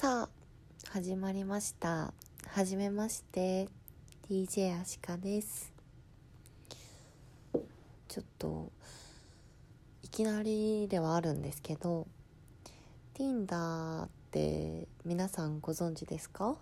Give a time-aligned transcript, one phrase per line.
[0.00, 2.14] さあ始まりました。
[2.46, 3.68] はじめまして
[4.30, 5.72] DJ アシカです。
[8.06, 8.70] ちょっと
[10.04, 12.06] いきなりではあるんですけど
[13.16, 16.56] Tinder って皆さんご存知ですか？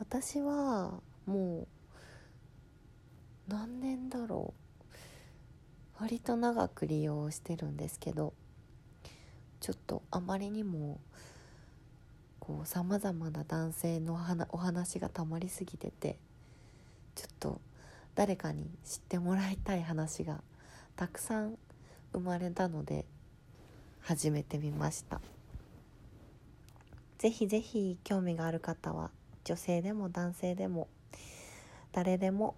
[0.00, 0.94] 私は
[1.26, 1.68] も
[3.48, 4.54] う何年だろ
[6.00, 6.02] う。
[6.02, 8.34] 割と長く利用してるんですけど
[9.62, 10.98] ちょっとあまりにも
[12.40, 14.18] こうさまざまな男性の
[14.50, 16.18] お話がたまりすぎてて
[17.14, 17.60] ちょっと
[18.16, 20.42] 誰かに知ってもらいたい話が
[20.96, 21.56] たくさん
[22.12, 23.04] 生まれたので
[24.00, 25.20] 始めてみました。
[27.18, 29.12] 是非是非興味がある方は
[29.44, 30.88] 女性でも男性でも
[31.92, 32.56] 誰でも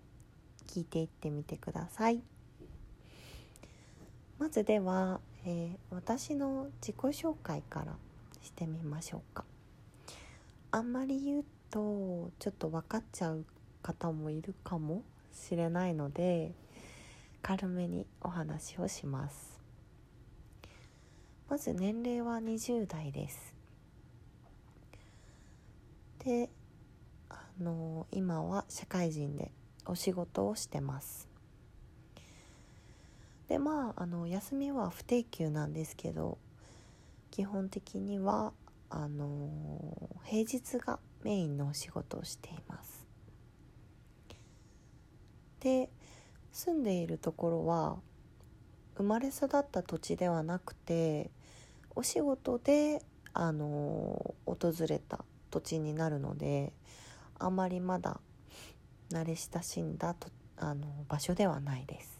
[0.69, 2.23] 聞いていってみてください。
[4.39, 7.97] まずではえー、私の自己紹介から
[8.43, 9.45] してみましょうか。
[10.71, 13.45] あんまり言うとちょっと分かっちゃう
[13.83, 16.53] 方もいるかもしれないので
[17.43, 19.61] 軽めにお話をします。
[21.49, 23.55] まず年齢は20代です。
[26.25, 26.49] で
[27.29, 29.53] あの今は社会人で
[29.85, 31.34] お仕事をしてます。
[33.55, 36.39] でまああの休みは不定休なんですけど
[37.31, 38.53] 基本的には
[38.91, 39.49] あの
[40.25, 43.07] 平日がメインのお仕事をしています。
[45.61, 45.89] で
[46.51, 47.97] 住んでいるところは
[48.97, 51.31] 生まれ育った土地ではなくて
[51.95, 53.03] お仕事で
[53.35, 56.73] あの訪れた土地になるので
[57.39, 58.19] あまりまだ
[59.11, 62.14] 慣れ親しんだとあの場所ではないです。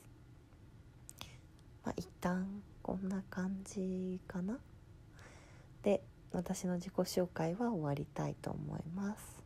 [1.85, 4.59] まあ、一旦こんな感じかな。
[5.83, 9.43] で私の自己紹介は終わりたいと思います。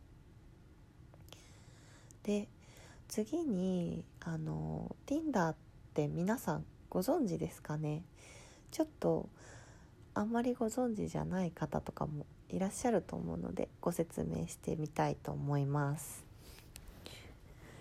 [2.23, 2.47] で
[3.07, 5.55] 次にあの Tinder っ
[5.93, 8.03] て皆さんご存知ですかね？
[8.71, 9.29] ちょっと
[10.13, 16.23] あんまりご存知じゃない方とかもいらっしゃると思うのでご説明してみたいと思います。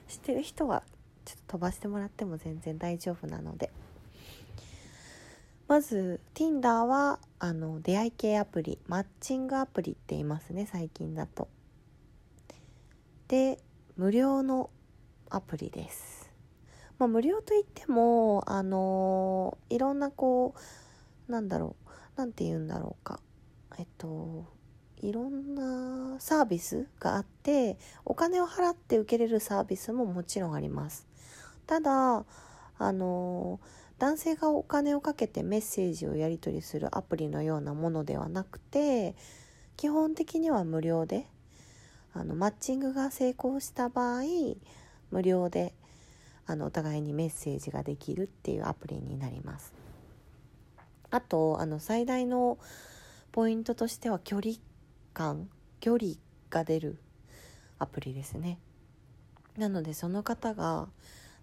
[0.08, 0.82] 知ってる人は
[1.24, 3.70] ちょっと飛ばしてもらっても全然大丈夫なので
[5.68, 11.48] まず Tinder はあの出会い系アプリマッチングアプリって言いますね最近だと。
[13.28, 13.58] で
[13.98, 14.70] 無料の
[15.28, 16.30] アプリです。
[16.98, 20.54] まあ無料といってもあのいろんなこ
[21.28, 23.20] うなんだろう何て言うんだろうか。
[23.78, 24.46] えっと
[25.02, 31.06] いろんなサービスがあってお金を払って受けれるサービスももちろんあります。
[31.66, 32.24] ただ
[32.78, 33.60] あの
[33.98, 39.16] 男性がお金をかけてメッセージをやり取りするアプリのようなものではなくて
[39.76, 41.26] 基本的には無料で
[42.14, 44.22] あのマッチングが成功した場合
[45.10, 45.74] 無料で
[46.46, 49.74] あのお互いにメッセージができるっていうアプリになります。
[51.10, 52.58] あとあの最大の
[53.32, 54.54] ポイントとしては距離
[55.12, 55.48] 感
[55.80, 56.12] 距離
[56.50, 56.98] が出る
[57.78, 58.58] アプリですね。
[59.56, 60.88] なのでその方が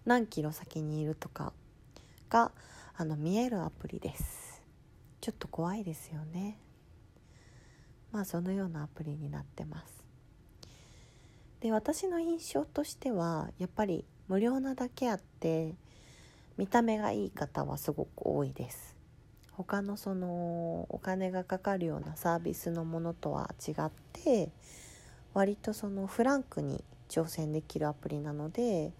[0.04, 1.52] 何キロ先にいるとか
[2.28, 2.52] が
[2.96, 4.62] あの見えるアプリです。
[5.20, 6.58] ちょっと怖いですよね。
[8.12, 10.04] まあそのようなアプリになってます。
[11.60, 15.74] で私の印象としてはやっぱり無料なだけあって
[16.56, 18.96] 見た目がいい方はすごく多いです。
[19.52, 24.50] 他のそのお金がかかるようなサービスのものとは違って
[25.32, 28.92] 割とそのフランクに挑戦できるアプリなので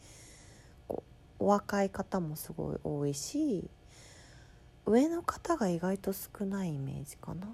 [1.38, 3.68] お若い方もすごい多いし
[4.86, 7.48] 上の方が意外と少ないイメージかな。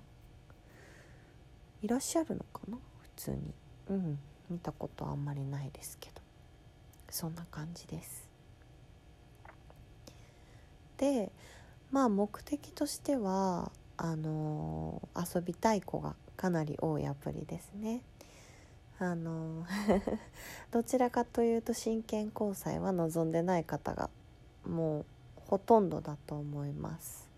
[1.80, 2.76] いらっしゃるのかな？
[3.00, 3.54] 普通に。
[3.88, 4.18] うん。
[4.50, 6.20] 見たことあんまりないですけど。
[7.10, 8.28] そんな感じです。
[10.98, 11.32] で
[11.90, 18.02] まあ目的としてはあのー、遊びたい子がかなり多いアプリですね。
[18.98, 19.66] あの
[20.70, 24.10] どちらかというと真剣交際は望んでない方が
[24.64, 25.04] もう
[25.36, 27.28] ほとんどだと思います。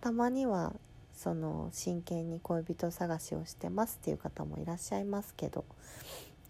[0.00, 0.74] たまには
[1.14, 5.66] その真剣に恋人探しをしてますっていう方もいらっしゃいますけど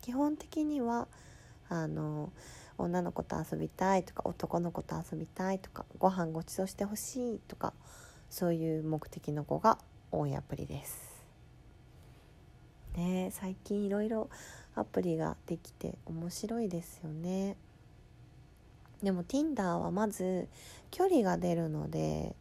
[0.01, 1.09] 基本的には
[1.69, 2.33] あの
[2.79, 7.73] 女の子と遊びたいとか男の子と遊びたいとかご飯ごちそうしてほしいとか
[8.31, 9.79] そういう目的の子が
[10.13, 11.10] 多いアプリです。
[13.01, 14.29] ね最近いろいろ
[14.75, 17.57] アプリができて面白いですよね
[19.03, 20.49] でも Tinder はまず
[20.91, 22.37] 距離が出るので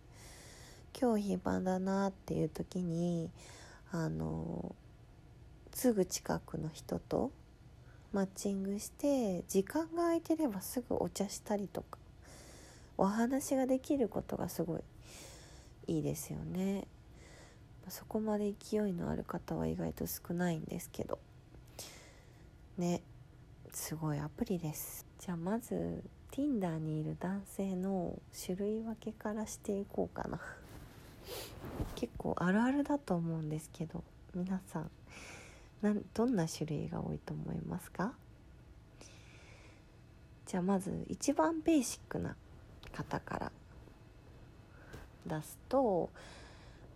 [1.00, 3.30] 今日暇だなっていう時に
[3.92, 4.76] あの
[5.74, 7.32] すぐ近くの人と
[8.12, 11.98] マッチングして時間が空いてればすぐお茶したりとか
[12.98, 14.82] お話ができることがすごい
[15.88, 16.86] いいですよね。
[17.90, 21.20] そこまで勢いのある方は意外と少ないんですけど。
[22.78, 23.02] ね
[23.72, 25.06] すごいアプリです。
[25.20, 30.40] じゃあまず Tinder にいる男性の種類分けからしていこうかな。
[31.96, 34.04] 結構あるあるだと思うんですけど
[34.34, 34.90] 皆さん
[35.82, 38.14] なんどんな種類が多いと思いますか？
[40.48, 42.36] じゃあまず一番ベーシックな
[42.92, 43.52] 方から
[45.28, 46.10] 出すと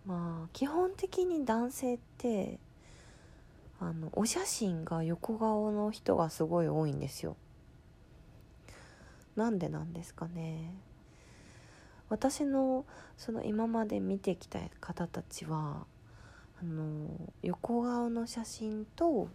[0.06, 2.58] まあ基本的に男性って
[3.80, 7.36] あのお写真が横顔の人がすごい多いんですよ。
[9.36, 10.74] なんでなんですかね
[12.08, 12.84] 私の
[13.16, 15.86] その今まで見てきた方たちは
[16.60, 17.08] あの
[17.42, 19.28] 横顔の写真と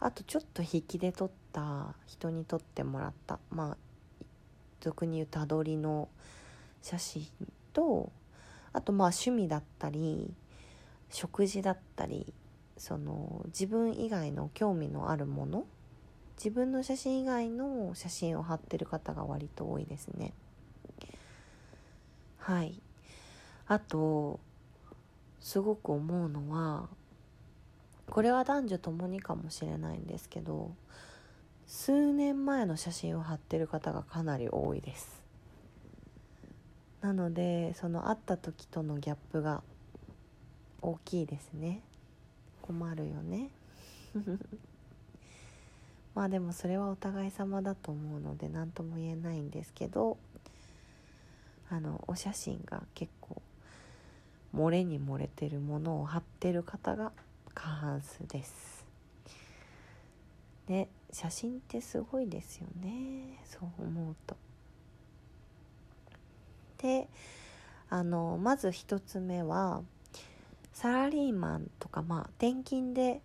[0.00, 3.76] あとちょっと引きで撮った人に撮ってもらったまあ
[4.80, 6.08] 俗に言うたどりの
[6.82, 7.28] 写真
[7.72, 8.10] と
[8.72, 10.34] あとまあ趣味だったり
[11.10, 12.32] 食事だったり
[12.76, 15.66] その自分以外の興味のあるもの
[16.36, 20.32] 自分の写真以外の写真を貼ってる方が割と多いですね。
[22.38, 22.80] はい。
[23.68, 24.40] あと
[25.40, 26.88] すごく思うのは
[28.10, 30.74] これは男女ともにかもしれないんですけど
[31.66, 35.21] 数年前の写真を貼ってる方がかなり多いです。
[37.02, 39.62] なのでその会った時とのギャップが
[40.80, 41.82] 大きいですね。
[42.62, 43.50] 困るよね。
[46.14, 50.18] まあでもそれはお互い様だと思うので何とも言えないんですけど
[51.70, 53.40] あのお写真が結構
[54.54, 57.12] 漏れに漏れてるものを貼ってる方が
[57.54, 58.86] 過半数です。
[60.66, 63.42] で写真ってすごいですよね。
[63.44, 64.36] そう思うと。
[66.82, 67.08] で
[67.88, 69.82] あのまず1つ目は
[70.72, 73.20] サラリーマンとかまあ転勤で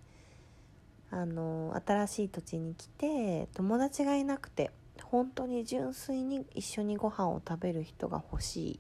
[1.10, 4.72] あの新しい土地に来て友達がいなくて
[5.04, 8.78] 本当に純粋に一緒にご飯を食べる人が欲しいっ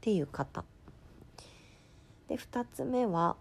[0.00, 0.64] ていう方。
[2.28, 3.36] で2つ目は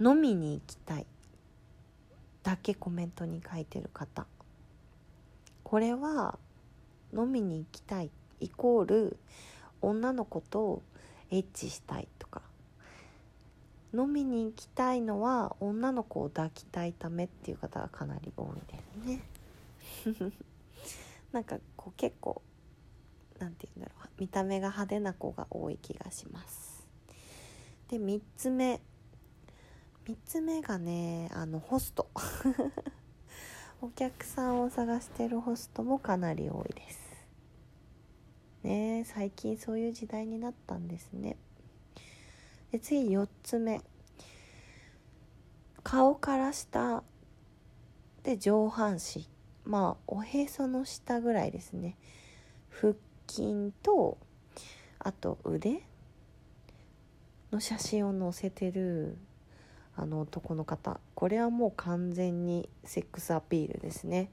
[0.00, 1.06] 飲みに行きたい
[2.42, 4.26] だけコメントに書いてる方。
[5.62, 6.38] これは
[7.12, 8.10] 飲みに行きたい
[8.40, 9.16] イコール
[9.80, 10.82] 女の子と
[11.30, 12.42] エッチしたいとか。
[13.94, 19.20] 飲みに行きたいのは女の子を抱きたいためっていう方がかなり多いで
[20.04, 20.32] すね。
[21.32, 22.42] なんかこう結構
[23.38, 24.08] 何て言うんだろう。
[24.18, 26.86] 見た目が派手な子が多い気がします。
[27.88, 28.80] で3つ目。
[30.04, 32.08] 3つ目がねあのホスト。
[33.80, 37.05] お客さんを探してるホストもかなり多いです。
[38.66, 39.04] ね。
[39.04, 41.36] 最近そういう時代になったんですね。
[42.72, 43.80] で次4つ目。
[45.84, 47.04] 顔から下
[48.24, 49.26] で上半身。
[49.64, 51.96] まあおへその下ぐらいですね。
[52.70, 52.94] 腹
[53.28, 54.18] 筋と
[54.98, 55.82] あと腕
[57.52, 59.16] の写真を載せてる
[59.94, 60.98] あの男の方。
[61.14, 64.30] これはもう完全にセックスアピールですね。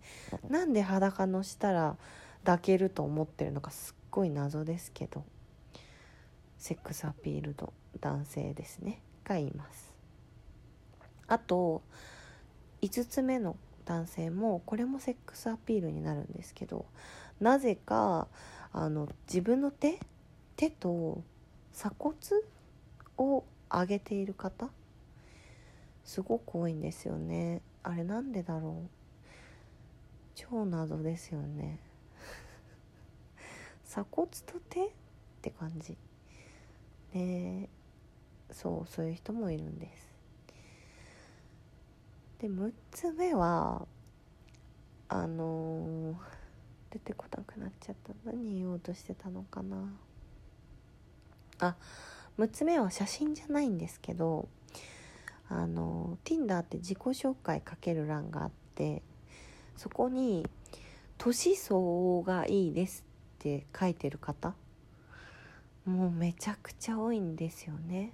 [0.50, 1.98] なんで裸のしたら
[2.44, 5.24] 抱けると思ってるのかすっごい謎ですけど
[6.60, 9.02] セックスアピールの男性ですね。
[9.26, 9.92] がいます。
[11.28, 11.82] あと
[12.82, 13.56] 5つ目の
[13.86, 16.86] 男性もこれもセックスアピールになるんですけど
[17.40, 18.28] なぜか
[18.72, 20.00] あの自分の手
[20.58, 21.24] 手と
[21.74, 22.16] 鎖骨
[23.18, 24.70] を上げている方
[26.06, 27.62] すごく多いんですよね。
[27.82, 28.90] あれなんでだろう。
[30.36, 31.80] 超謎ですよね。
[33.94, 34.90] 鎖骨と手っ
[35.44, 35.96] て感じ。
[37.14, 37.70] ね
[38.52, 40.08] そうそういう人もいるんです。
[42.40, 43.86] で6つ目は
[45.10, 46.16] あのー、
[46.90, 48.14] 出てこなくなっちゃった。
[48.26, 49.78] 何言おうとしてたのかな。
[51.60, 51.76] あ
[52.40, 54.50] 6つ目は写真じゃないんですけど
[55.50, 59.04] あの Tinder って自己紹介かける欄があって
[59.78, 60.50] そこに
[61.20, 63.13] 「年相応がいいです」っ
[63.44, 64.56] て書いてる方？
[65.86, 68.14] もうめちゃくちゃ多いんですよね。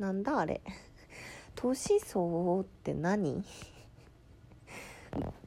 [0.00, 0.60] なんだあれ？
[1.54, 3.44] 年相応って何？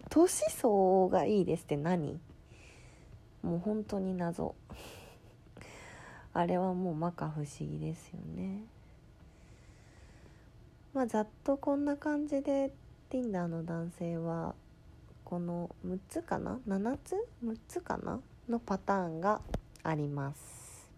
[0.09, 2.21] 年相応がいいですって何？
[3.43, 4.55] もう本当に謎。
[6.33, 8.63] あれはもう摩訶不思議ですよね。
[10.93, 12.71] まあざっとこんな感じで
[13.09, 14.55] Tinder の男性は
[15.25, 18.21] この6つかな？7つ？6つかな？
[18.49, 19.41] のパターンが
[19.83, 20.89] あります。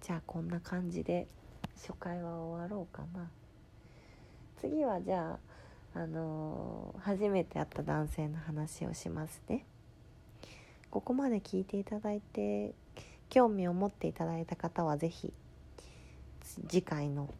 [0.00, 1.28] じゃあこんな感じで
[1.76, 3.30] 初回は終わろうかな。
[4.60, 5.38] 次はじゃ
[5.94, 9.64] ああのー、初めて会った男性の話をしますね。
[10.90, 12.74] ここまで聞いていただいて
[13.28, 15.32] 興味を持っていただいた方は是非
[16.68, 17.32] 次回の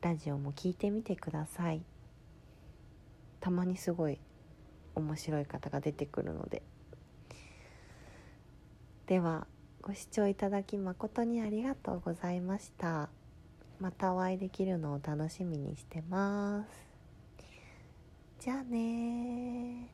[0.00, 1.82] ラジオも聞いてみてください。
[3.40, 4.18] たまにすごい
[4.94, 6.62] 面白い方が出てくるので。
[9.10, 9.48] では
[9.82, 13.08] ご視聴いただき誠にありがとうございました。
[13.80, 16.68] またお会いできるのを楽しみにしてます。
[18.38, 19.88] じゃあね